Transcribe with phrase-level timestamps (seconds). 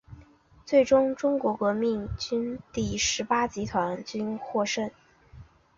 [0.65, 4.89] 最终中国国民革命军第十八集团军获胜。